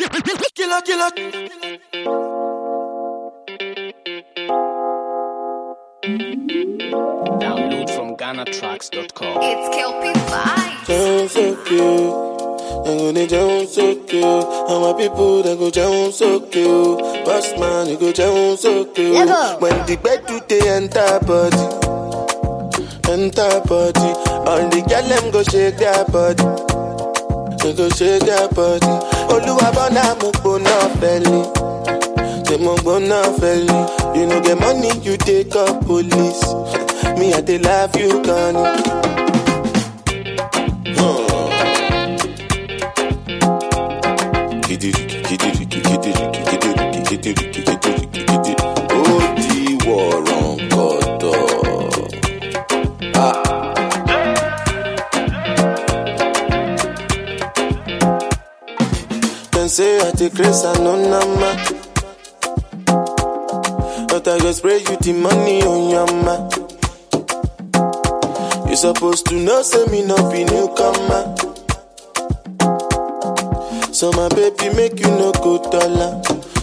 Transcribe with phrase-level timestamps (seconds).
[0.00, 1.10] Killer, killer.
[7.40, 9.38] Download from GhanaTracks.com.
[9.42, 10.86] It's Kelpie Vibes.
[10.86, 12.30] Sound so cute.
[12.84, 14.24] They go they sound so cute.
[14.24, 16.98] And my people they go sound so cute.
[17.26, 19.14] Boss man, you go sound so cute.
[19.60, 21.64] When the bed do they enter body,
[23.10, 24.10] enter body.
[24.48, 26.44] All the girl them go shake their body.
[27.62, 31.42] They go shake their body olúwàbọ̀nà mo gbóná fẹ́lẹ̀.
[32.46, 33.82] Ṣe mo gbóná fẹ́lẹ̀?
[34.16, 36.42] You no get money you take call police.
[37.18, 38.54] Me i dey love you gan.
[59.80, 61.50] Say I take grace and no nama.
[64.10, 66.36] But I go spray you the money on your ma.
[68.68, 71.22] You supposed to know, say me no be newcomer.
[73.90, 76.20] So my baby make you no go dollar,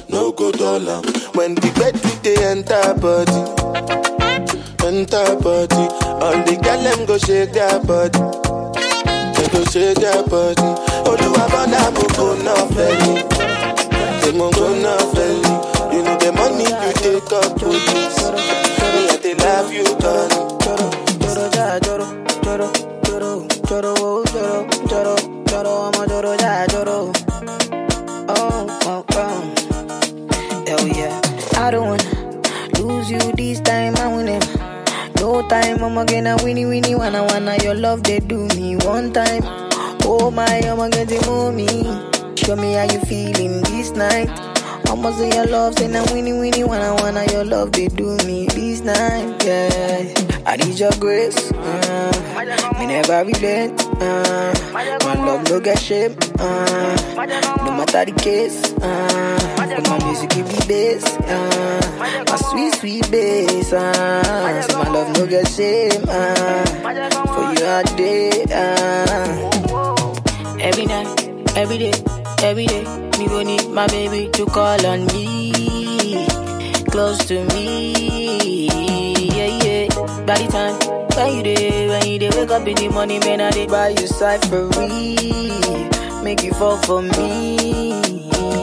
[0.10, 1.02] no go dollar.
[1.34, 3.42] When the bed do the enter body,
[4.86, 5.86] enter body.
[6.22, 8.22] All the girl them go shake their body,
[9.52, 9.66] tó Oh,
[10.02, 10.68] jẹ́ pọ̀jù
[11.10, 13.14] olúwa bọ́lá gbogbo náà fẹ́ ni
[14.36, 15.52] gbogbo náà fẹ́ ni
[15.94, 18.02] you know the money you take up to me
[19.12, 20.30] I dey love you gan.
[20.64, 20.88] jọrọ
[21.22, 22.08] jọrọ jaa jọrọ
[22.46, 22.68] jọrọ
[23.08, 23.32] jọrọ
[23.70, 24.56] jọrọ wo jọrọ
[24.92, 25.16] jọrọ
[25.50, 26.67] jọrọ ọmọ jọrọ jaa.
[35.50, 39.42] Time, I'ma get a winnie, winnie, wanna, wanna, your love, they do me one time.
[40.04, 41.68] Oh my, I'm again, they move me.
[42.36, 44.47] Show me how you feeling this night.
[44.90, 48.46] Almost in your love, say now winnie, winnie, wanna, wanna, your love, they do me
[48.48, 50.14] this night, yeah.
[50.46, 56.96] I need your grace, uh, me never relent, uh, my love no get shame, uh,
[57.66, 63.12] no matter the case, uh, but my music give me bass, uh, my sweet, sweet
[63.12, 66.66] bass, uh, so my love no get shame, uh,
[67.36, 69.50] for you all day, uh.
[70.60, 71.28] Every night,
[71.58, 71.94] every day,
[72.42, 76.26] every day, me go need my baby to call on me,
[76.90, 78.68] close to me,
[79.38, 79.88] yeah, yeah.
[80.26, 80.76] By the time
[81.16, 83.90] when you day, when you day, wake up in the morning, man, I dey buy
[83.90, 85.16] you cyphery,
[86.24, 87.92] make you fall for me.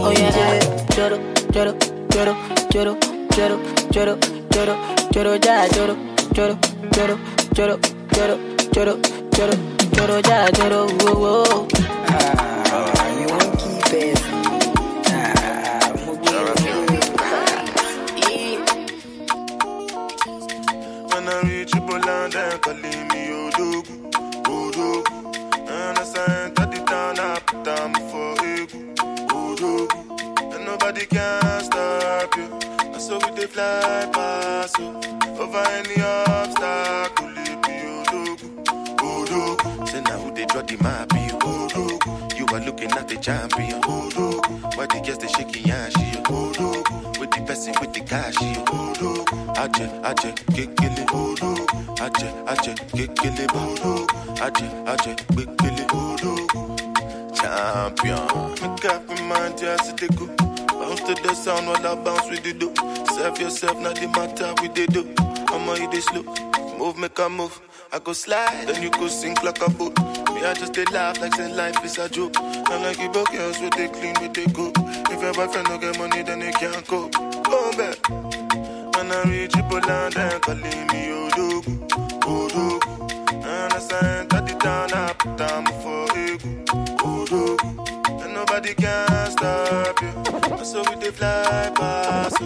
[0.07, 0.61] Oh yeah,
[0.95, 1.19] choro,
[1.53, 1.73] choro,
[2.11, 2.35] choro,
[2.71, 2.95] choro,
[3.33, 3.57] choro,
[3.91, 4.15] choro,
[4.51, 4.75] choro,
[5.13, 5.95] choro, ja, choro,
[6.35, 6.55] choro,
[6.93, 7.17] choro,
[7.55, 7.79] choro,
[8.15, 8.37] choro,
[8.73, 8.95] choro,
[9.33, 9.55] choro,
[9.97, 11.69] choro, ja, choro, whoa, whoa.
[12.07, 14.34] Ah, you won't keep it.
[33.55, 34.89] Fly past you.
[35.41, 38.65] Over any obstacle, it be Odogwu,
[38.99, 39.89] Odogwu.
[39.89, 42.37] Say now who they draw the map, be Odogwu.
[42.37, 44.77] You are looking at the champion, Odogwu.
[44.77, 47.21] Why the girls they shaking yashi, Odogwu.
[47.21, 49.25] With the person with the cash, Odogwu.
[49.55, 51.95] Aje, aje, kekele, Odogwu.
[52.03, 54.07] Aje, aje, kekele, Odogwu.
[54.43, 56.77] Aje, aje, kekele, Odogwu.
[57.37, 58.51] Champion.
[58.61, 60.44] Make up your mind, just to go.
[61.35, 62.73] The sound while I bounce with the do.
[63.17, 65.03] Serve yourself, not the matter with the do.
[65.53, 66.23] I'ma hit it slow.
[66.79, 67.61] Move, make a move.
[67.93, 69.99] I go slide, then you go sink like a boat.
[70.33, 72.35] Me, I just they laugh like say life is a joke.
[72.39, 74.71] I'm like you both girls with they clean, with they go.
[75.11, 77.11] If your boyfriend don't get money, then they can't cope.
[77.19, 77.99] Oh, go back.
[78.95, 81.89] When I reach Ebola, they're calling me Odogwu,
[82.21, 83.14] Odogwu.
[91.15, 92.43] Fly past.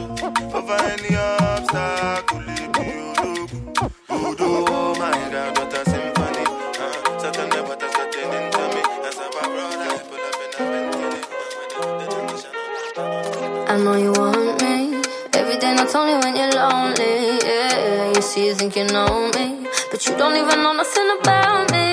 [0.54, 2.42] Over any obstacle.
[4.10, 6.44] Oh my God, what a symphony.
[6.82, 6.92] Uh,
[7.96, 8.82] getting into me.
[9.40, 11.20] I pull up in a Bentley.
[13.68, 15.02] I know you want me.
[15.34, 17.38] Every day, not only when you're lonely.
[17.44, 19.66] Yeah, you see, you think you know me.
[19.90, 21.87] But you don't even know nothing about me.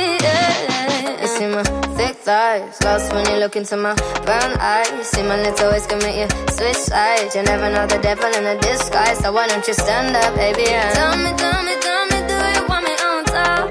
[2.26, 2.82] Thighs.
[2.82, 3.94] Lost when you look into my
[4.26, 5.08] brown eyes.
[5.12, 7.36] See my little ways can make you switch sides.
[7.36, 9.20] You never know the devil in a disguise.
[9.20, 10.66] So why don't you stand up, baby?
[10.66, 13.66] And tell me, tell me, tell me, do you want me on top?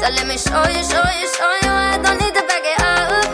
[0.00, 1.72] So let me show you, show you, show you.
[1.84, 3.28] I don't need to back it up.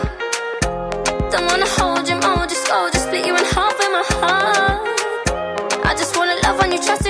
[1.31, 4.79] Don't wanna hold you more, just go, just split you in half in my heart.
[5.89, 7.07] I just wanna love when you trust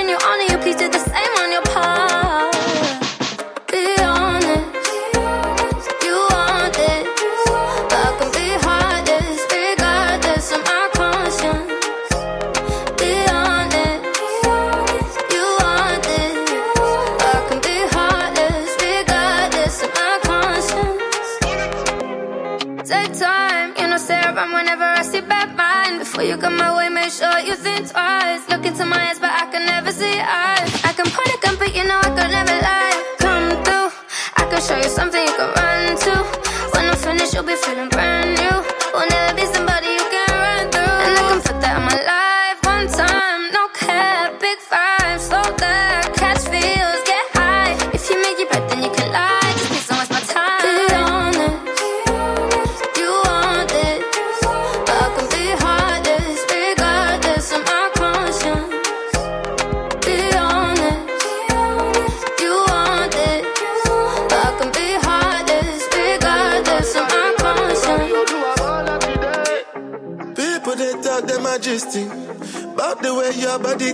[22.89, 25.99] Take time, you know, stay around whenever I see bad mind.
[25.99, 28.49] Before you come my way, make sure you think twice.
[28.49, 30.71] Look into my eyes, but I can never see eyes.
[30.83, 32.97] I can point a gun, but you know I could never lie.
[33.19, 33.89] Come through,
[34.37, 35.68] I can show you something you can run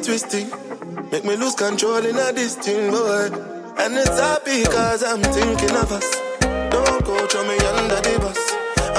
[0.05, 0.47] twisting.
[1.11, 3.25] Make me lose control in a this thing, boy.
[3.81, 6.07] And it's happy cause I'm thinking of us.
[6.69, 8.37] Don't go throw me under the bus.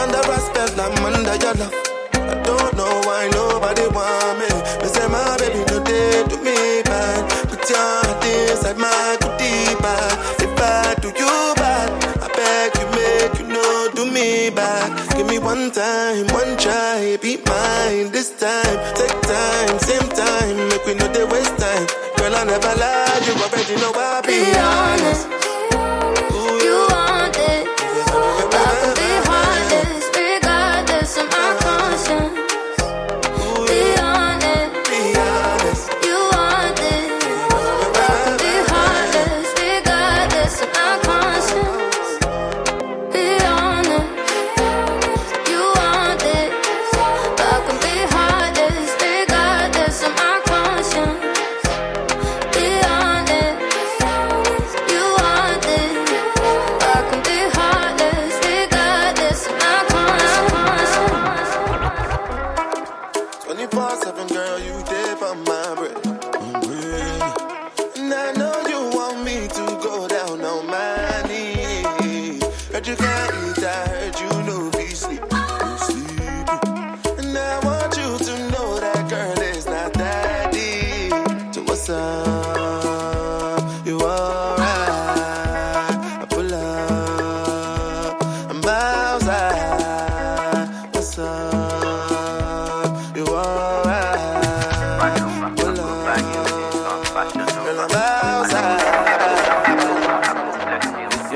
[0.02, 1.74] Under respect, I'm under your love.
[2.14, 4.50] I don't know why nobody want me.
[4.82, 7.22] Me say my baby no day to me bad.
[7.50, 10.14] Put your heart inside my goodie bag.
[10.42, 11.88] If I do you bad,
[12.18, 14.90] I beg you make you know do me bad.
[15.16, 18.76] Give me one time, one try, be mine this time,
[22.58, 25.45] never lie, you already know I be Be honest, Ooh,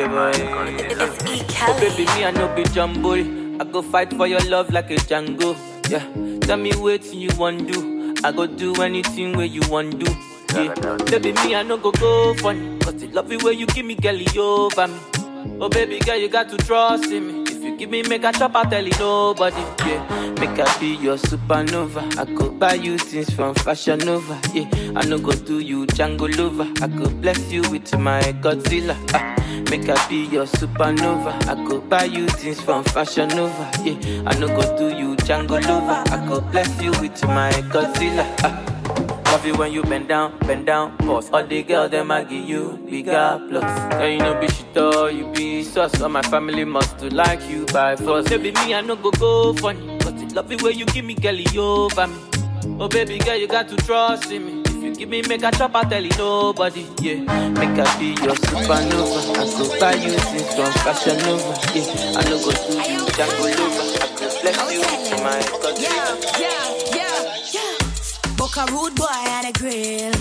[0.03, 0.41] outside.
[1.69, 3.15] Oh baby, me I no be jumbo.
[3.15, 5.57] I go fight for your love like a Django.
[5.91, 6.05] Yeah,
[6.47, 8.15] tell me what you want do.
[8.25, 10.11] I go do anything where you want do.
[10.55, 10.75] Yeah,
[11.11, 12.79] baby, me I no go go funny.
[12.81, 14.99] Cause the love it where you give me girl over me.
[15.61, 17.43] Oh baby girl, you got to trust in me.
[17.51, 19.57] If you give me make a chop, I tell you nobody.
[19.87, 22.19] Yeah, make I be your supernova.
[22.19, 24.39] I could buy you things from Fashion Nova.
[24.55, 26.67] Yeah, I no go do you Django lover.
[26.83, 28.97] I could bless you with my Godzilla.
[29.13, 29.37] Ah,
[29.71, 31.33] make I be your supernova.
[31.47, 33.71] I go buy you things from Fashion Nova.
[33.85, 36.03] Yeah, I no go do you Django lover.
[36.13, 38.27] I go bless you with my Godzilla.
[38.43, 38.67] Ah.
[39.27, 41.31] Love you when you bend down, bend down, pause.
[41.31, 43.95] All the girls, them I give you bigger plus.
[43.95, 46.01] Girl, you know be shit all you be sus.
[46.03, 48.29] All my family must to like you by force.
[48.29, 49.99] Baby, me, I no go go funny.
[49.99, 52.19] The love it when you give me girl, over me.
[52.81, 54.60] Oh, baby girl, you got to trust in me.
[54.81, 56.87] You give me make a chop, I tell you nobody.
[57.03, 57.21] Yeah,
[57.53, 59.21] make I be your supernova.
[59.37, 61.53] I go buy you things from Fashion Nova.
[61.77, 63.85] Yeah, I no go do you Django lover.
[64.01, 65.37] I could bless you with my
[65.77, 67.19] Yeah, yeah, yeah,
[67.53, 68.37] yeah.
[68.37, 69.07] Book a rude boy
[69.37, 70.15] and a grill.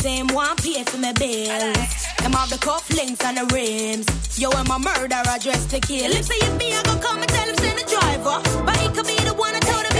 [0.00, 1.72] Same one pay for my bill.
[2.22, 4.06] Them have the cufflinks and the rims.
[4.40, 6.10] Yo, I'm a murderer dressed to kill.
[6.12, 8.40] If say me, I go come and tell him send the driver.
[8.64, 9.97] But he could be the one I told him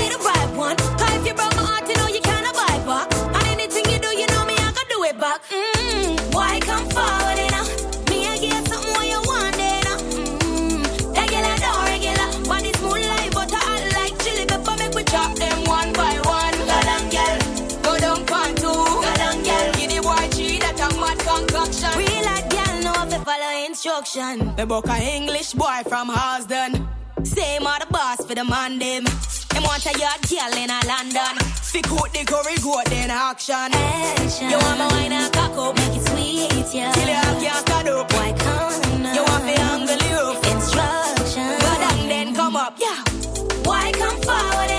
[24.18, 24.54] instruction.
[24.56, 26.88] Me book a English boy from Houston.
[27.25, 29.04] Same are the boss for the man them.
[29.54, 31.38] Him want a yard girl in a London.
[31.70, 33.72] Fi coat the curry goat, then action.
[33.72, 34.50] Action.
[34.50, 36.92] You want my wine and cock up, Make it sweet, yeah.
[36.92, 38.12] till you can't stand up.
[38.12, 39.14] Why come now?
[39.14, 40.52] You want fi angle the roof.
[40.52, 41.48] Instruction.
[41.60, 43.02] Go down, then come up, yeah.
[43.64, 44.70] Why come forward,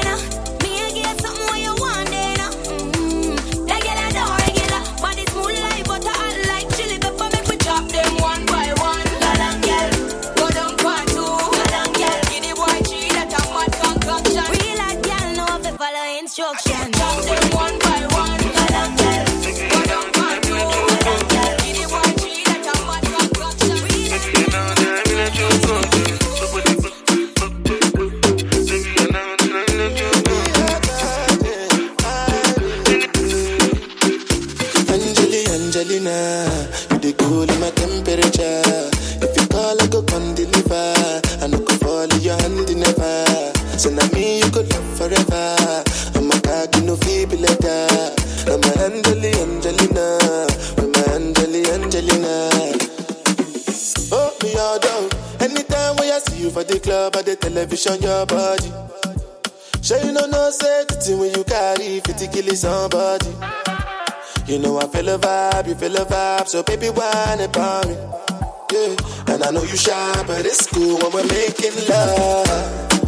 [36.99, 38.89] Angelina, you the cool in my temperature.
[39.21, 41.21] If you call, I go come deliver.
[41.41, 43.53] I no go fall in your hand never.
[43.77, 45.83] So now me you could love forever.
[46.15, 48.15] I'm a cocky no feeble letter.
[48.47, 50.17] I'm a Angeli, Angelina,
[50.77, 52.49] I'm a Angeli, Angelina.
[54.11, 55.09] Oh, me all down.
[55.39, 58.71] Anytime when I see you for the club or the television, your body.
[59.81, 63.58] Sure you know no say when you carry 50 kill somebody.
[64.49, 67.93] You know I feel a vibe, you feel a vibe, so baby whine about me.
[68.73, 68.95] Yeah,
[69.27, 72.98] and I know you shy, but it's cool when we're making love.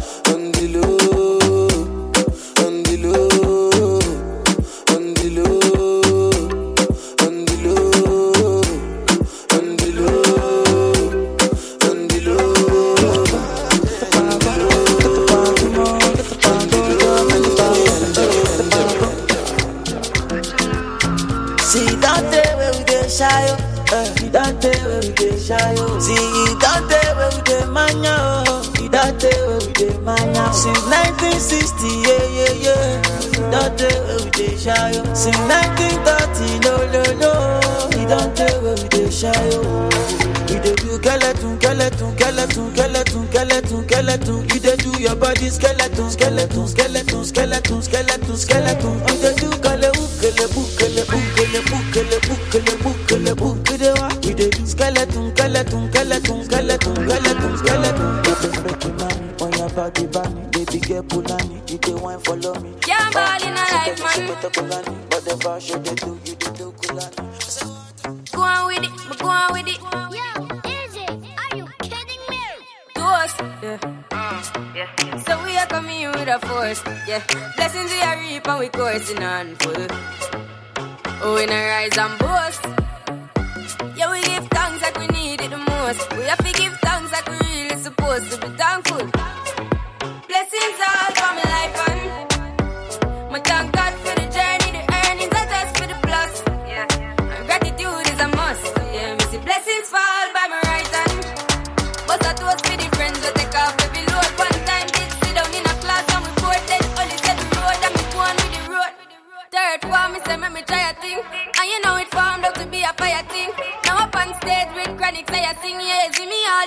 [30.52, 33.00] Since 1960, yeah, yeah, yeah.
[33.50, 35.14] That day where we get shy, oh.
[35.14, 37.32] Since 1930, no, no, no.
[37.90, 39.88] See that day where we get shy, oh.
[40.52, 44.38] We dey do skeleton, skeleton, skeleton, skeleton, skeleton, skeleton.
[44.52, 48.94] You dey do your body skeleton, skeleton, skeleton, skeleton, skeleton, skeleton.
[49.08, 54.08] You dey do kale ukele bukele bukele bukele bukele bukele bukele wa.
[54.22, 56.41] We dey do skeleton, skeleton, skeleton,
[62.40, 62.74] follow me.
[62.88, 64.28] Yeah, I'm ball in a life, She man.
[64.34, 68.32] better Kulani, but the fashion they do, you dey do Kulani.
[68.32, 69.78] Go on with it, but go on with it.
[70.16, 71.06] Yo, Izzy,
[71.42, 72.42] are you kidding me?
[72.94, 75.16] To us, mm, yeah.
[75.26, 77.22] So we are coming here with a force, yeah.
[77.56, 79.86] Blessings we are reap and we coursing on full.
[81.24, 82.62] Oh, we not rise and boast.
[83.96, 86.10] Yeah, we give thanks like we need it the most.
[86.16, 86.72] We have to give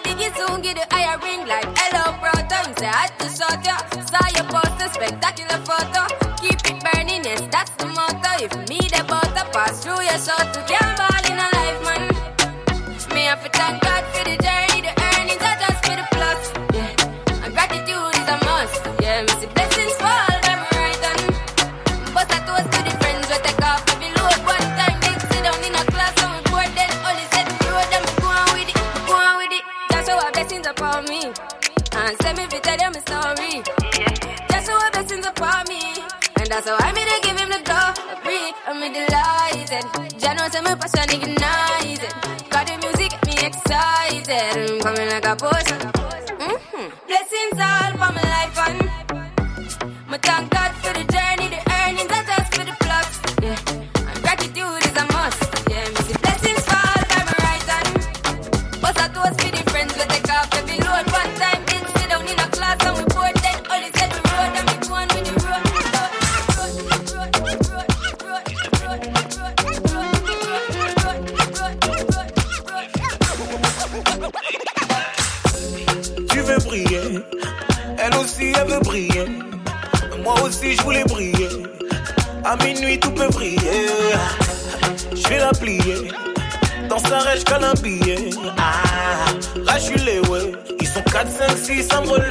[0.04, 2.60] me all soon, get the higher ring like hello brother.
[2.68, 3.78] Me say I to shot ya.
[4.04, 6.02] Saw your poster, spectacular photo.
[6.42, 8.32] Keep it burning, yes, that's the motto.
[8.44, 11.14] If me the butter pass through your shot to get
[45.38, 45.75] coming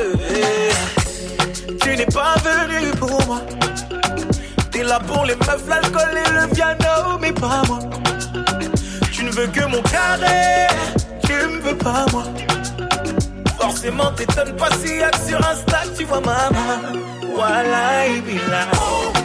[0.04, 0.70] 6 à me relever.
[1.80, 3.40] Tu n'es pas venu pour moi.
[4.70, 7.78] T'es là pour les meufs, l'alcool et le piano, mais pas moi.
[9.12, 10.66] Tu ne veux que mon carré,
[11.25, 12.25] tu me veux pas moi.
[13.58, 16.99] Forcément, t'étonnes pas si sur Insta tu vois maman.
[17.34, 19.24] Voilà, il be là.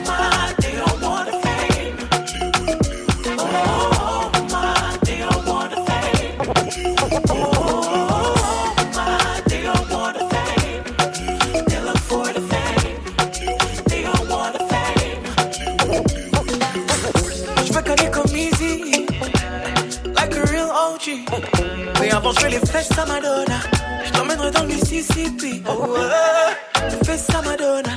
[22.19, 23.59] Avant, je les fesses à Madonna.
[24.05, 25.63] Je t'emmènerai dans le Mississippi.
[25.67, 26.91] Oh, ouais.
[26.91, 27.93] Les fesses Madonna.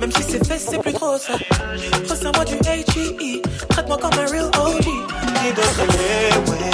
[0.00, 1.34] Même si c'est fesses, c'est plus trop ça.
[2.08, 3.40] Ressens-moi du H.E.E.
[3.70, 4.84] Traite-moi comme un real OG.
[4.84, 6.70] Qui d'autre l'est, ouais.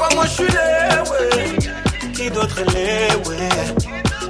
[0.00, 2.12] Ouais, moi je suis les, ouais.
[2.14, 3.48] Qui d'autre l'est, ouais.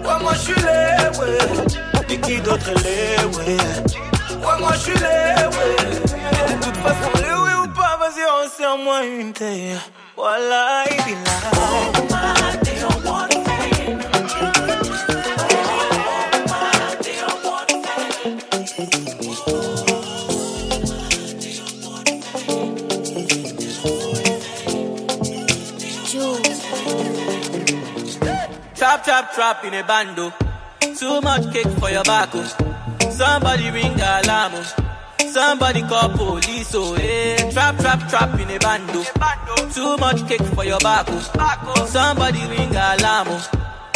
[0.06, 2.14] Ouais, moi je suis les, ouais.
[2.14, 3.56] Et qui d'autre l'est, ouais.
[4.44, 5.76] Ouais, moi je suis les, ouais.
[6.48, 9.76] De toute façon, le oui ou pas, vas-y, resserre-moi une taille.
[10.22, 10.26] Oh.
[11.52, 12.10] Oh.
[28.74, 30.32] Trap, trap, trap in a bando.
[30.80, 32.28] Too much cake for your back.
[32.34, 32.44] oh.
[33.10, 34.52] Somebody ring alarm.
[34.54, 34.79] Oh.
[35.32, 36.74] Somebody call police.
[36.74, 37.50] Oh, hey.
[37.52, 39.02] Trap, trap, trap in a bando.
[39.72, 41.06] Too much cake for your back.
[41.08, 41.86] oh.
[41.88, 43.28] Somebody ring alarm.
[43.30, 43.50] oh.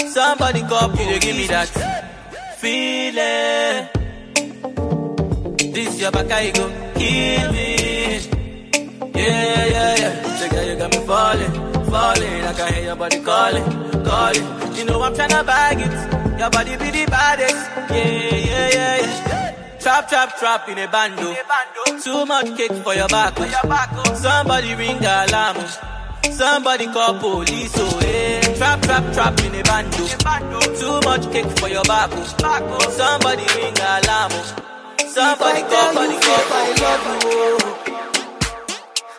[0.08, 1.18] Somebody call police.
[1.24, 1.68] Give me that
[2.58, 3.88] feeling.
[5.72, 7.74] This your back, I go kill me.
[9.14, 10.36] Yeah, yeah, yeah.
[10.38, 11.52] So girl, you got me falling,
[11.90, 12.44] falling.
[12.44, 13.64] I can hear your body calling,
[14.04, 14.76] calling.
[14.76, 16.38] You know I'm tryna bag it.
[16.38, 17.56] Your body be the baddest.
[17.90, 18.98] Yeah, yeah, yeah,
[19.28, 19.43] yeah.
[19.84, 21.34] Trap, trap, trap in a bando.
[22.00, 23.36] Too much cake for your back.
[24.16, 25.58] Somebody ring alarm.
[26.32, 27.70] Somebody call police.
[27.76, 28.40] Oh, yeah.
[28.56, 30.06] Trap, trap, trap in a bando.
[30.80, 32.10] Too much cake for your back.
[32.92, 34.32] Somebody ring alarm.
[35.06, 36.80] Somebody call, somebody you, call I police.
[36.80, 37.58] love you,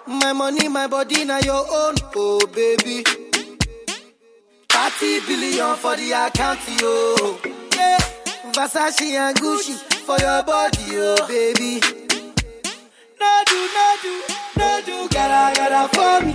[0.08, 0.18] oh.
[0.20, 3.04] My money, my body, now your own, oh baby.
[4.70, 7.40] 30 billion for the account, yo.
[7.76, 8.15] Yeah.
[8.56, 9.74] Versace and Gucci
[10.06, 11.80] for your body, oh baby.
[13.20, 14.14] No do, no do,
[14.58, 16.34] no do, gotta, gotta for me.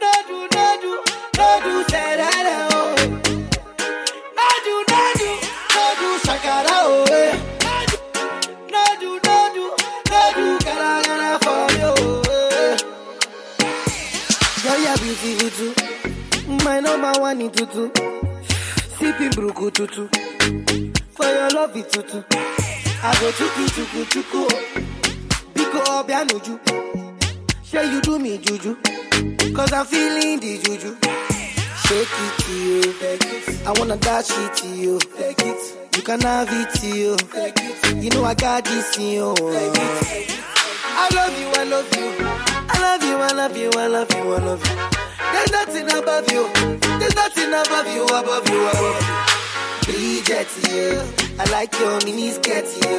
[0.00, 0.92] No do, no do,
[1.36, 2.94] no do, say that, oh.
[4.38, 5.30] No do, no do,
[5.74, 7.04] no do, shakara, oh.
[7.10, 7.32] eh.
[8.70, 9.64] No do, no do,
[10.10, 12.22] no do, gotta, gotta for me, oh.
[12.30, 12.74] eh.
[14.62, 16.64] Girl, you're beautiful too.
[16.64, 17.90] My number one in tutu.
[18.98, 20.08] Sipping bruku tutu.
[21.24, 22.22] For your love it tutu.
[23.02, 24.42] I go chuku chuku chuku.
[25.54, 26.54] Biko obianuju.
[27.64, 28.76] Say you do me juju.
[29.54, 30.96] Cause I'm feeling the juju.
[31.84, 32.82] Shake it to you.
[33.66, 34.98] I wanna dash it to you.
[35.16, 35.96] Take it.
[35.96, 37.16] You can have it to you.
[38.02, 39.34] You know I got this in you.
[39.38, 42.06] I love you, I love you.
[42.68, 44.76] I love you, I love you, I love you, I love you.
[45.32, 46.50] There's nothing above you.
[46.98, 49.33] There's nothing above you, above you, above you.
[49.84, 51.02] Bridget, you.
[51.38, 52.98] I like your mini skirt, you.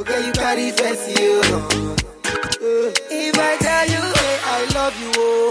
[0.00, 1.40] Okay, you carry face, you.
[1.42, 5.50] Uh, if I tell you, hey, I love you, oh.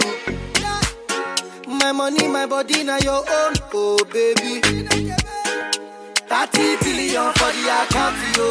[1.68, 4.62] My money, my body, now your own, oh baby.
[4.62, 4.92] 30
[6.84, 8.48] billion for the account, yo.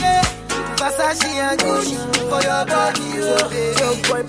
[0.00, 0.24] Yeah.
[0.76, 1.96] Versace and Gucci
[2.30, 3.80] for your body, oh baby.
[3.80, 4.22] Your boy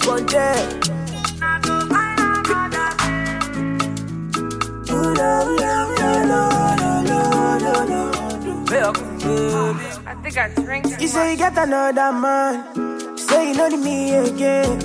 [8.81, 13.17] I think I drank You say you got another man.
[13.17, 14.79] Say you know me again.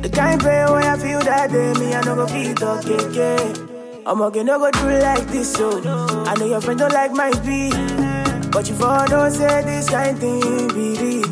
[0.00, 3.68] The kind pain where I feel that day, me I no go feel talk again.
[4.06, 5.82] I'm okay, no go do like this, so
[6.26, 7.74] I know your friend don't like my speed,
[8.50, 11.22] but you for don't say this kind thing be.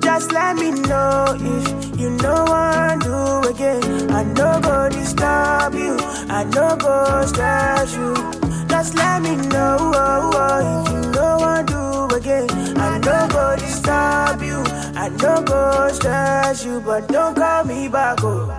[0.00, 4.10] Just let me know if you know what do again.
[4.10, 5.98] I no go disturb you,
[6.30, 8.43] I no go stress you.
[8.84, 10.84] Just let me know oh, oh, oh.
[10.84, 12.46] if you know what do again.
[12.76, 14.60] I no go disturb you,
[14.94, 18.58] I no go stress you, but don't call me back, oh,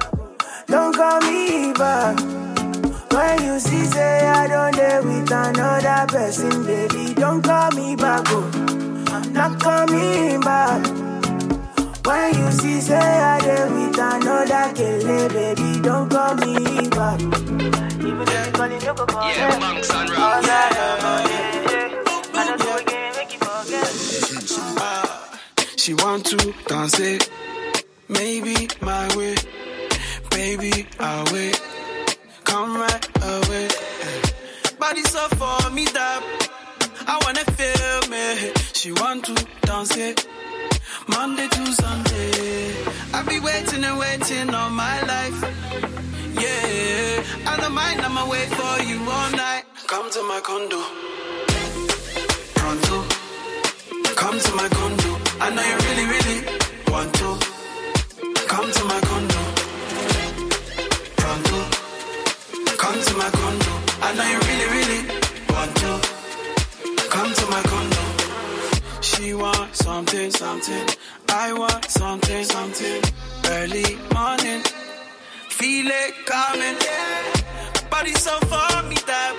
[0.65, 2.17] don't call me back.
[3.13, 8.25] When you see say I don't dare with another person, baby, don't call me back,
[8.29, 8.49] oh,
[9.29, 10.87] not coming back.
[12.03, 17.84] When you see say I dare with another kele, baby, don't call me back.
[18.17, 18.55] I.
[25.77, 27.29] She want to dance it.
[28.07, 29.35] Maybe my way.
[30.31, 31.61] Baby, I'll wait.
[32.43, 33.67] Come right away.
[34.79, 36.23] Body so for me that
[37.07, 38.51] I wanna feel me.
[38.73, 40.27] She want to dance it.
[41.07, 42.73] Monday to Sunday.
[43.13, 45.94] I be waiting and waiting all my life.
[48.25, 49.63] Yeah, I don't wait for you all night.
[49.87, 50.81] Come to my condo.
[52.55, 53.03] Pronto.
[54.15, 55.17] Come to my condo.
[55.39, 56.39] I know you really, really
[56.91, 57.37] want to.
[58.47, 59.41] Come to my condo.
[61.17, 61.59] Pronto.
[62.77, 63.73] Come to my condo.
[64.01, 65.01] I know you really, really
[65.49, 65.91] want to.
[67.09, 68.03] Come to my condo.
[69.01, 70.87] She wants something, something.
[71.29, 73.01] I want something, something.
[73.45, 74.61] Early morning.
[75.49, 77.74] Feel it coming.
[77.95, 79.33] Body so for me that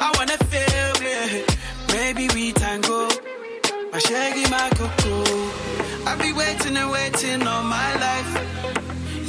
[0.00, 1.44] I wanna feel me.
[1.94, 3.06] Maybe we tango.
[3.92, 5.22] My shaggy, my cocoa.
[6.10, 8.32] I be waiting and waiting all my life.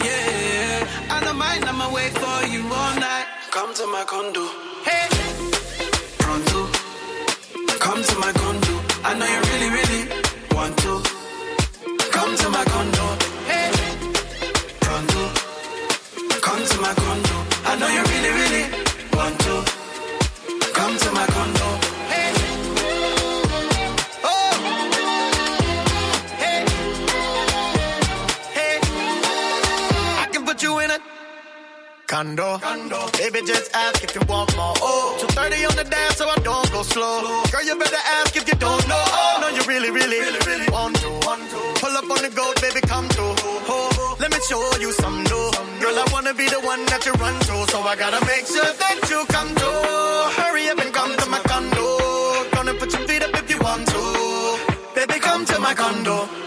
[0.03, 3.27] Yeah, I don't mind, I'ma wait for you all night.
[3.51, 4.43] Come to my condo.
[4.89, 5.07] Hey,
[6.17, 6.59] pronto.
[7.85, 8.73] Come to my condo.
[9.09, 10.03] I know you really, really
[10.57, 10.93] want to.
[12.17, 13.05] Come to my condo.
[13.51, 13.69] Hey,
[14.81, 15.21] pronto.
[16.41, 17.38] Come to my condo.
[17.71, 18.63] I know you really, really
[19.13, 19.53] want to.
[20.73, 21.69] Come to my condo.
[21.69, 22.33] Oh, hey.
[24.23, 24.53] Oh.
[26.41, 26.65] Hey.
[28.57, 28.79] Hey.
[30.17, 30.97] I can put you in a
[32.07, 32.57] Condo.
[33.19, 34.73] Baby, just ask if you want more.
[34.81, 37.43] Oh, 230 on the dance, so I don't go slow.
[37.51, 38.97] Girl, you better ask if you don't know.
[38.97, 41.09] Oh, no, you really, really, really, really want to.
[41.79, 43.35] Pull up on the goat, baby, come through.
[43.69, 45.58] Oh, let me show you some new.
[45.99, 48.99] I wanna be the one that you run to, so I gotta make sure that
[49.09, 50.41] you come through.
[50.41, 52.49] Hurry up and come to my condo.
[52.55, 54.01] Gonna put your feet up if you want to.
[54.95, 56.38] Baby, come to my condo.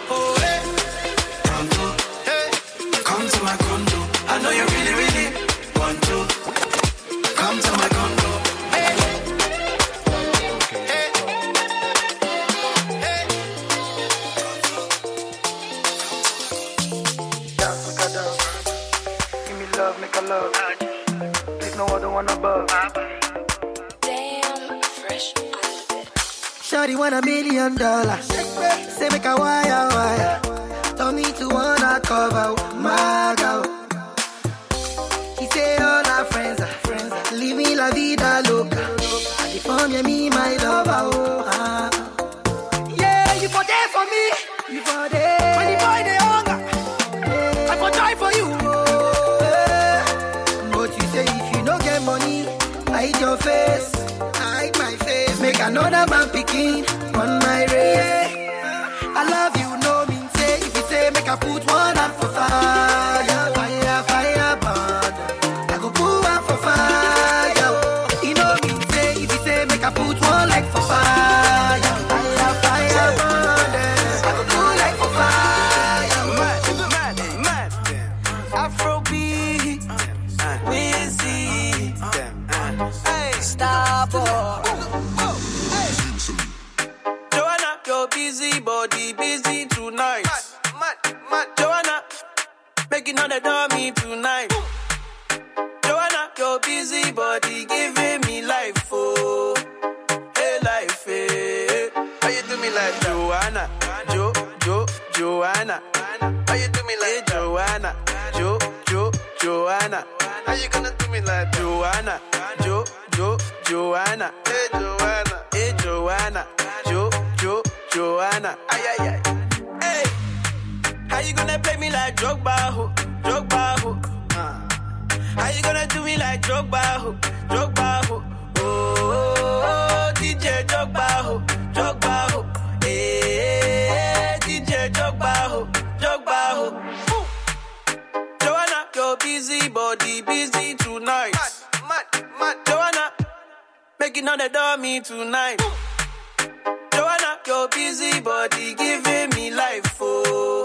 [147.52, 150.62] Your busy body giving me life, oh,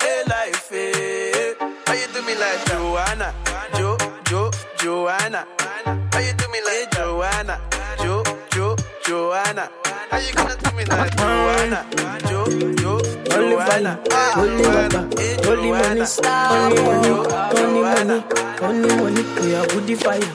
[0.00, 1.52] hey life, hey.
[1.86, 3.28] How you do me like Joanna,
[3.76, 5.46] Jo, Jo, Joanna?
[6.12, 7.60] How you do me like Joanna,
[8.02, 8.22] Jo,
[8.54, 9.68] Jo, Joanna?
[10.10, 11.80] How you gonna do me like Joanna,
[12.28, 12.40] Jo,
[12.80, 12.92] Jo,
[13.36, 13.92] Only Joanna?
[14.08, 15.02] fire, only rubber,
[15.50, 17.10] only money, only money,
[17.60, 18.18] only money,
[18.62, 19.22] only money.
[19.42, 20.30] We are woody fire,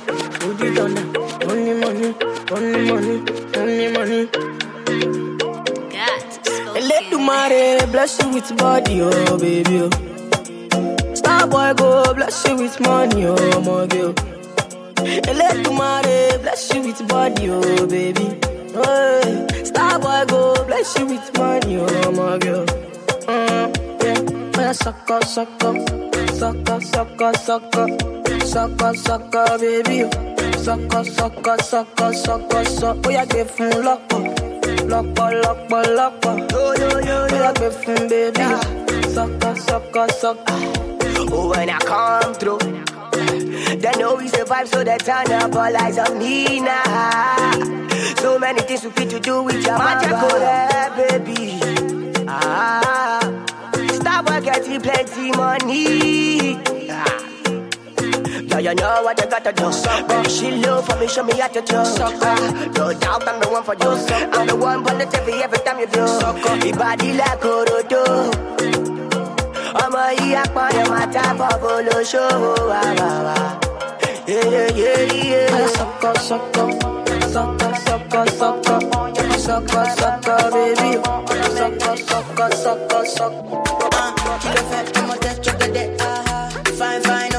[0.46, 1.06] woody thunder,
[1.50, 2.10] only money,
[2.52, 3.16] only money,
[3.58, 4.22] only money.
[7.24, 9.80] Elédùmarè bless you with body, oh baby.
[9.84, 9.90] Oh.
[11.16, 14.14] Starboy go bless you with money, oh my girl.
[15.32, 18.28] Elédùmarè bless you with body, oh baby.
[18.76, 22.66] Oh, Starboy go bless you with money, oh my girl.
[23.28, 23.72] Mm,
[24.04, 25.74] yeah, yeah, sucker, sucker,
[26.36, 27.88] sucker, sucker, sucker,
[28.46, 30.04] sucker, sucker, baby.
[30.04, 30.10] oh.
[30.58, 33.08] Sucker, sucker, sucker, sucker, sucker.
[33.08, 34.43] Oh yeah, give him lock up.
[34.92, 36.34] Lọ́pọ̀ lọ́pọ̀ lọ́pọ̀.
[36.54, 38.46] Bóyá gbé fún bébí.
[39.16, 40.58] Sọ́kọ̀ sọ́kọ̀ sọ́kọ̀.
[41.36, 42.60] Oh, when I come through,
[43.82, 47.52] they know we survive, so they turn up all eyes on me now.
[48.22, 50.12] So many things we fit to do with your magic,
[50.98, 51.60] baby.
[52.28, 53.20] Ah,
[54.00, 56.60] stop getting plenty money.
[58.56, 58.60] Ah.
[58.60, 59.68] You know what you gotta do.
[60.08, 61.76] Baby, she love for me, show me how to do.
[61.78, 63.92] Ah, No doubt I'm the one for you.
[64.34, 66.04] I'm the one on the TV every time you do.
[66.68, 68.04] Your body like Orodo.
[69.84, 73.38] ọmọ yìí apọ̀yọ̀ máa tábọ̀ bó ló ṣòwò wá wá wá.
[75.76, 76.68] Sọ́kọ̀ sọ́kọ̀
[77.34, 78.78] sọ́kọ̀ sọ́kọ̀ sọ́kọ̀
[79.46, 80.92] sọ́kọ̀ sọ́kọ̀ bébí.
[81.58, 83.60] Sọ́kọ̀ sọ́kọ̀ sọ́kọ̀ sọ́kọ̀.
[84.42, 85.84] Kí ló fẹ́ ọmọdé jọgẹdẹ?
[86.78, 87.33] Fine fine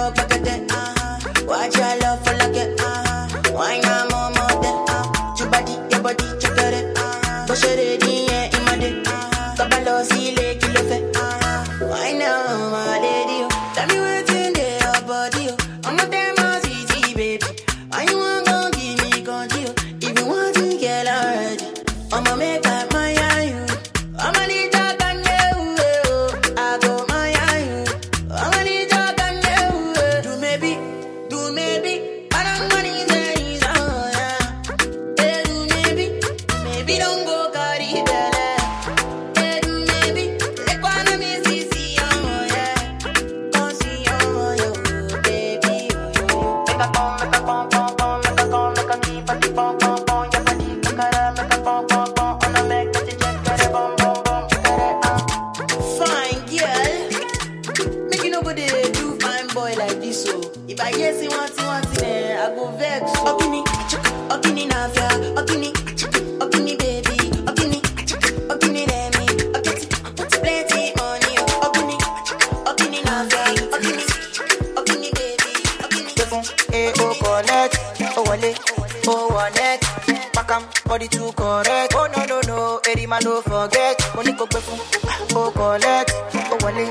[83.64, 83.96] forget.
[84.14, 86.84] Money go pay befu, oh, collect, oh, wale,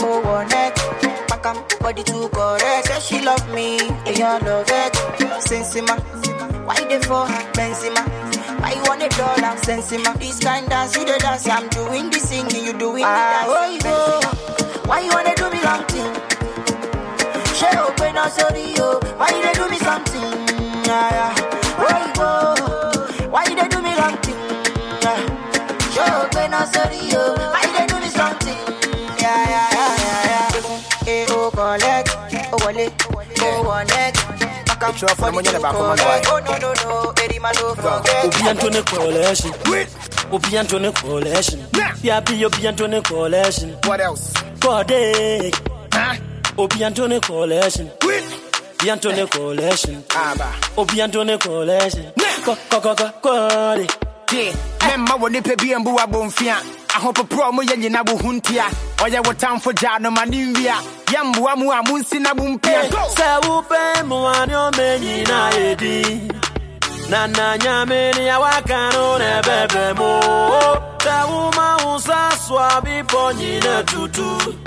[0.00, 0.78] oh, connect.
[1.28, 2.86] Pakam, body too correct.
[2.86, 4.92] Say she love me, you love it.
[5.44, 5.94] Sensima,
[6.66, 8.02] why they for Benzema?
[8.60, 10.18] Why you want a dollar, Sensima?
[10.18, 13.52] This kind dance, you the dance, I'm doing the singing, you doing the ah, dance.
[13.52, 14.88] Oh, you go.
[14.88, 16.12] Why you wanna do me long thing?
[17.54, 18.98] She open up sorry yo.
[19.18, 20.22] Why you dey do me something?
[20.84, 21.34] Yeah, yeah.
[21.76, 22.73] Oh, Where
[34.84, 36.28] Back up, Ìtura fún ọmọ yẹn lè bá kọ́ mọ́ correct.
[36.32, 38.24] Oh, no, no, no, Eddie, man, don't forget.
[38.24, 39.52] Obi Antony Coalition.
[40.32, 41.60] Obi Antony Coalition.
[42.02, 43.70] Yabi Obi Antony Coalition.
[43.86, 44.32] What else?
[44.60, 45.52] Kode.
[46.58, 47.90] Obi Antony Coalition.
[48.02, 50.04] Obi Antony Coalition.
[50.76, 52.12] Obi Antony Coalition.
[52.44, 53.86] Ko ko ko ko kode.
[54.84, 58.64] mɛmma wɔ nipa bi mbu abɔmfia ahopoporɔ mo yɛ nyina bo ho ntia
[58.98, 60.76] ɔyɛ wo tamfo gyaa no ma ne nwia
[61.06, 66.30] yɛmboa mu a monsi na bo mpia Sɛ wopɛ mmoa ne ɔma nyinaa yɛ din.
[67.10, 70.20] Na na nyame ne awaka no na ɛbɛbɛ mu.
[70.98, 74.58] Sɛ woma wo nsa so a bepɔ nyina tutu.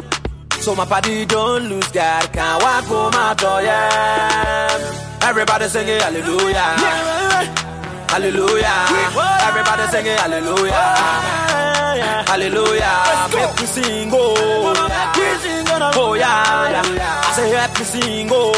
[0.62, 4.78] So my party don't lose God, can't walk home out door, yeah.
[5.22, 7.67] Everybody singing hallelujah.
[8.18, 8.66] Hallelujah.
[9.48, 10.74] Everybody singing hallelujah.
[12.26, 13.30] Hallelujah.
[13.32, 14.74] Make me sing, oh.
[16.00, 17.22] Oh, yeah, yeah.
[17.28, 18.54] I say, help me sing, oh.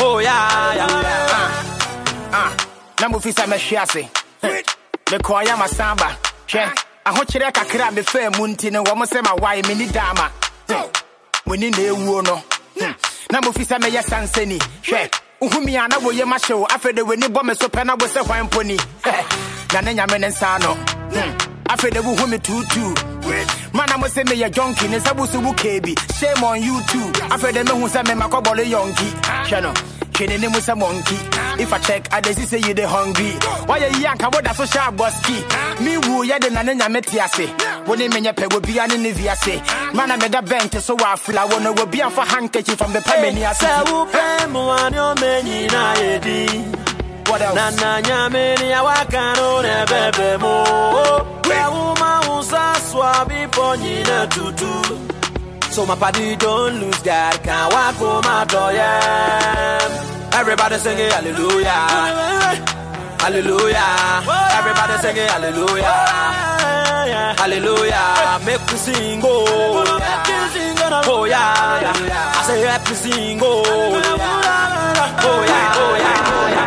[0.00, 0.86] Oh, yeah, yeah.
[2.36, 2.52] Ah,
[3.00, 4.02] na mofi sɛ mɛhwe ase
[5.06, 6.08] mekɔɔ yɛ masamba
[6.48, 6.64] hwɛ
[7.06, 10.28] ahokyerɛ kakra a mefaa mu nti no wɔm sɛ mawae menni daama
[11.46, 12.36] moni na ɛwuo no
[12.78, 12.92] Hmm.
[13.30, 17.26] na mofi sɛ mɛyɛ sansani hwɛ wohumi a na woyɛ mahyɛ wo afei de w'ani
[17.28, 18.76] bɔ me so pɛ na wo sɛ hwan mponi
[19.72, 20.74] na ne nyame ne nsa no.
[20.74, 21.32] Hmm.
[21.68, 22.94] afei de me tuutuu
[23.72, 27.10] mana mo sɛ meyɛ jonki ne nsa bo so wo shame on you too.
[27.34, 29.08] Afei de mehu sɛ memakɔbɔle yɔnki
[29.48, 29.72] hwɛ no.
[30.12, 31.18] Hwɛ n'anim sɛ monkey.
[31.62, 33.32] If i check i dey say you dey hungry.
[33.66, 37.18] Why wayɛ yi anka woda so hyɛ abɔski me wu yɛde na ne nyame te
[37.86, 39.60] wo ne menyɛ pɛ wobia ne ne viase
[39.94, 43.64] mana meda bɛnte so wɔ afla wo no wobi amfa handkerchief from the pamani ase
[43.64, 46.80] sɛ wopɛ mmoa ne ɔma nyinaa yɛdi
[47.28, 47.54] What else?
[47.56, 50.54] na na nyame ne awaka no ne ɛbɛbɛ mu
[51.48, 52.14] sɛ woma
[52.94, 54.72] so a bepɔ nyina tutu.
[55.74, 60.30] So my party don't lose God can walk home my door yeah.
[60.40, 61.80] Everybody sing it hallelujah.
[63.18, 64.22] Hallelujah.
[64.58, 66.53] Everybody sing it
[67.38, 68.40] hallelujah.
[68.44, 69.84] Make we sing oh
[71.06, 71.92] oh yeah.
[72.38, 73.66] I say help me sing oh oh
[73.98, 75.26] yeah.
[75.26, 75.76] Oh yeah.
[75.76, 75.96] Oh
[76.54, 76.64] yeah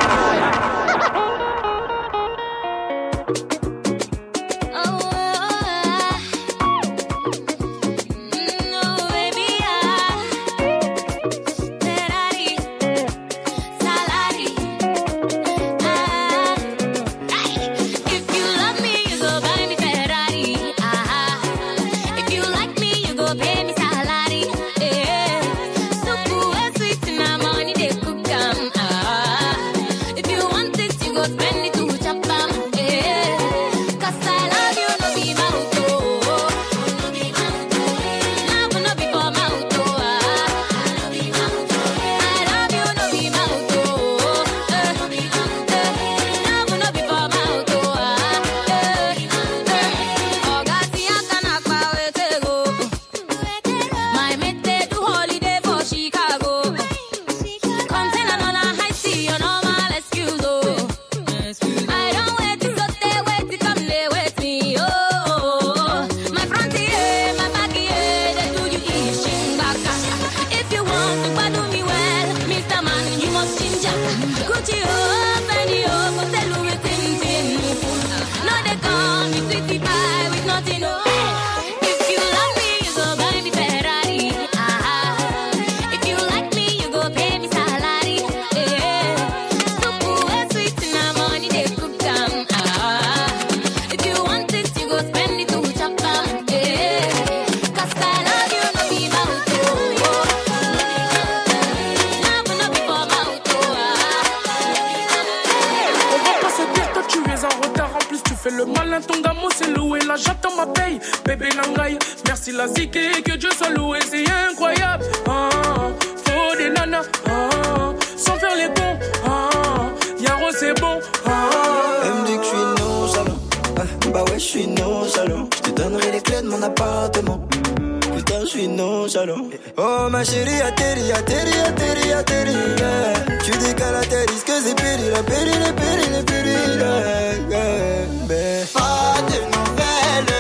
[128.80, 132.54] Oh ma chérie, atterri, atterri, atterri, atterri.
[132.78, 133.14] yeah.
[133.44, 136.80] Tu décales, atterris, que c'est péril, la péril, la péril, péril.
[136.80, 138.66] yeah, yeah, ben.
[138.74, 140.34] Pas de nouvelles.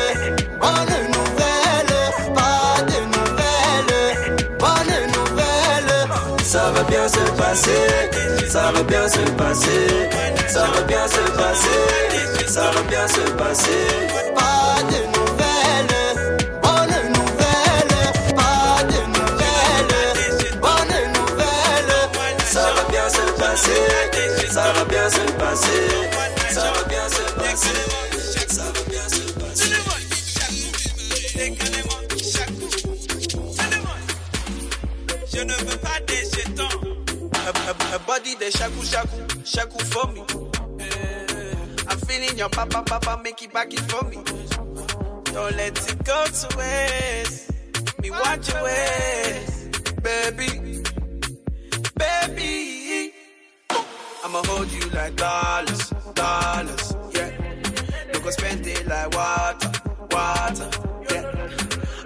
[0.60, 1.96] Pas de nouvelles.
[6.44, 7.88] Ça va bien se passer,
[8.48, 10.10] ça va bien se passer,
[10.48, 13.88] ça va bien se passer, ça va bien se passer.
[14.36, 15.07] Pas de
[25.58, 29.74] passer, ça va bien se passer, ça va bien se passer.
[35.34, 36.96] Je ne veux pas des jetons.
[38.06, 40.22] Body, they shaku shaku, shaku for me.
[41.90, 44.18] I'm feeling your papa, papa, make it back it for me.
[45.34, 47.52] Don't let it go to waste.
[48.02, 49.70] Me watch your ways,
[50.02, 50.82] baby,
[51.96, 52.77] baby.
[54.28, 57.32] I'ma hold you like dollars, dollars, yeah.
[58.12, 59.72] No go spend it like water,
[60.12, 60.70] water,
[61.10, 61.32] yeah.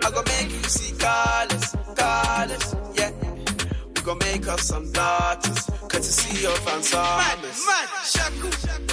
[0.05, 3.09] I go make you see colors, colors, yeah.
[3.95, 8.90] We gon' make up some daughters, cause to see your fans Man, man, shaku, shaku,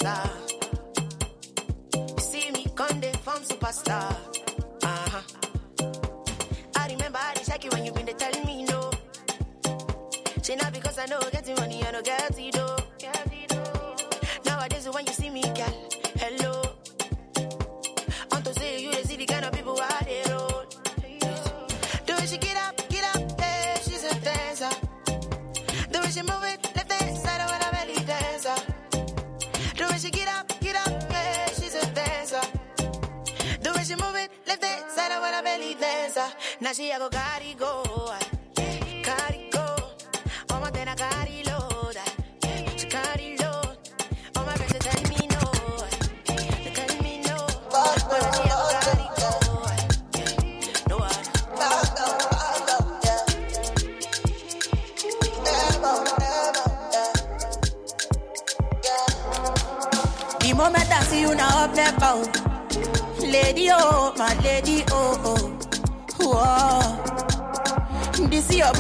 [0.03, 0.30] Bottles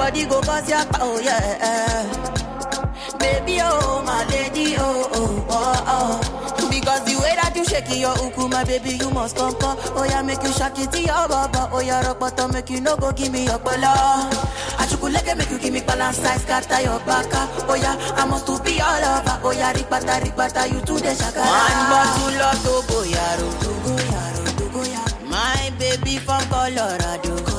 [0.00, 1.60] body go cause your power, oh, yeah.
[1.60, 3.18] Eh.
[3.20, 6.70] Baby, oh, my lady, oh, oh, oh, oh.
[6.70, 9.76] Because the way that you shake your uku, my baby, you must come, come.
[9.92, 11.68] Oh, yeah, make you shake it to your baba.
[11.70, 13.92] Oh, yeah, rock bottom, make you no go give me your bala.
[14.80, 17.44] I chocolate, make you give me balance size, scatter your baka.
[17.44, 17.66] Ah.
[17.68, 19.36] Oh, yeah, I must to be all over.
[19.44, 21.44] Oh, yeah, ripata, ripata, you to the shaka.
[21.44, 25.28] One bottle of Togo, yaro, Togo, yaro, Togo, yaro.
[25.28, 27.49] My baby from Colorado.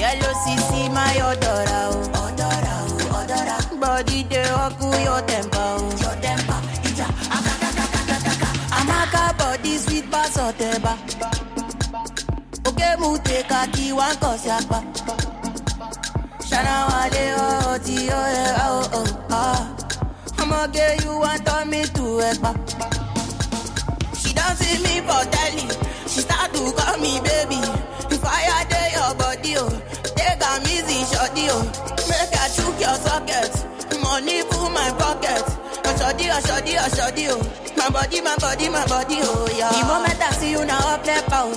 [0.00, 3.56] Yellow CC, my odora, oh, odora, oh, odora.
[3.80, 6.60] Body they walk your temper, oh, your temper.
[6.88, 7.06] Ija,
[8.78, 10.92] Amaka body sweet bass or teba.
[12.66, 14.78] Oke mute kaki wan kosiapa.
[16.48, 19.76] Shana wale oh ti oh eh, oh oh ah.
[20.38, 22.52] I'ma get you want turn me to ekpa.
[24.16, 25.68] She don't see me for telly.
[26.08, 27.60] She start to call me baby.
[29.10, 29.66] Your body oh.
[30.14, 31.66] Take a easy shorty oh.
[32.06, 33.50] Make I chook your socket.
[34.00, 35.42] Money full my pocket.
[35.84, 37.42] Oh shorty oh shorty oh shorty oh.
[37.76, 39.72] My body my body my body oh yeah.
[39.72, 41.50] The moment I see you now up there oh.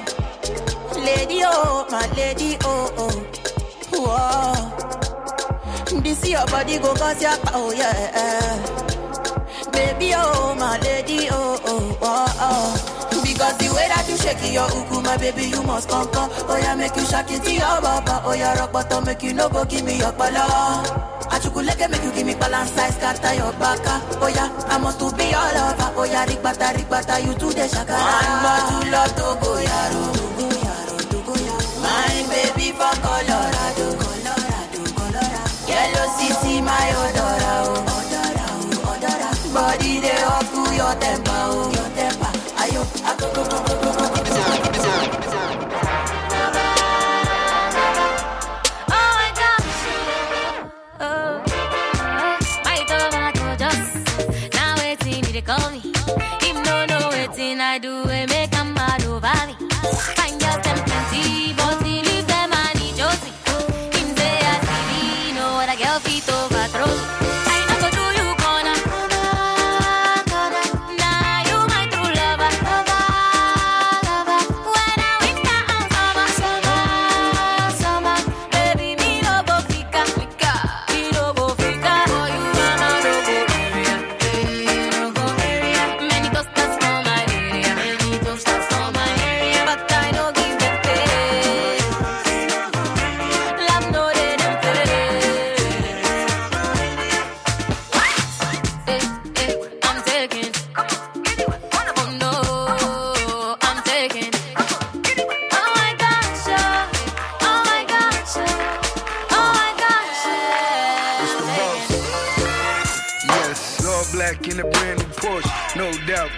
[0.98, 3.12] Lady oh my lady oh oh.
[3.94, 4.72] Whoa.
[6.02, 8.58] This your body go cause your power yeah.
[9.72, 10.93] Baby, oh, my lady,
[14.24, 16.30] shake your uku, my baby, you must come, come.
[16.48, 18.22] Oh, yeah, make you shake it to your baba.
[18.26, 20.84] Oh, yeah, rock bottom, make you no go give me your pala.
[21.44, 24.00] Chocolate, make you give me balance size, scatter your baka.
[24.24, 25.90] Oh, yeah, I must to be all over.
[26.00, 27.92] Oh, yeah, rikbata, rikbata, you to the shaka.
[28.00, 30.04] Bottle of Togo, yaro.
[30.16, 31.82] Togo, yaro.
[31.84, 35.68] My baby from Colorado, Colorado, Colorado.
[35.68, 37.92] Yellow CC, my odora, oh.
[37.92, 39.30] Odora, oh, odora.
[39.54, 41.68] Body they up to your temper, oh.
[41.76, 42.32] Your temper,
[42.64, 42.82] ayo,
[43.20, 43.73] go, go, go, go, go.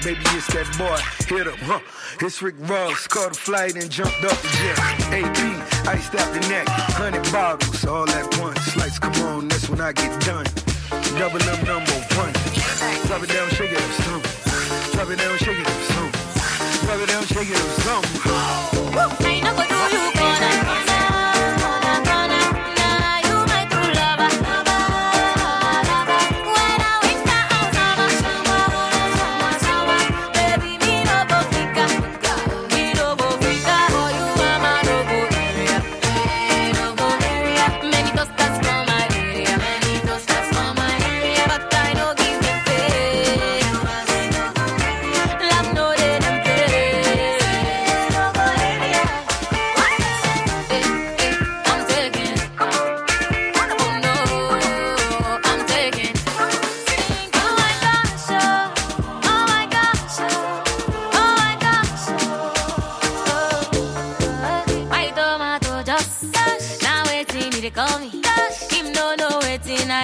[0.06, 1.02] Maybe it's that boy.
[1.26, 1.80] Hit him, huh?
[2.22, 3.08] It's Rick Ross.
[3.08, 4.78] Caught a flight and jumped off the jet.
[5.10, 6.68] AP, iced out the neck.
[6.94, 8.78] Hundred bottles all at once.
[8.78, 10.46] Lights come on, that's when I get done.
[11.18, 12.34] Double up number one.
[13.10, 14.22] Drop it down, shake it up some.
[14.94, 16.12] Drop it down, shake it up some.
[16.86, 19.35] Drop it down, shake it up some.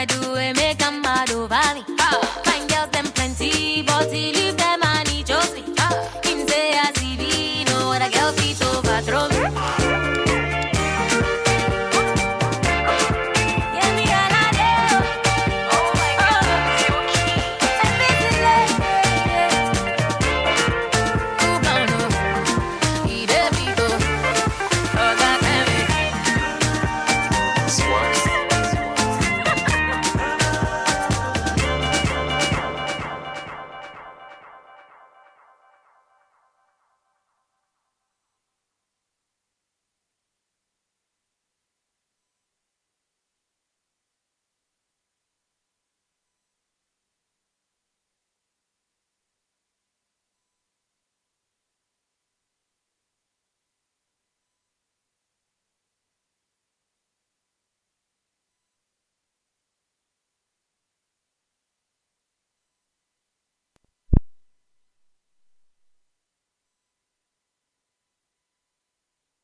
[0.02, 0.81] I do it make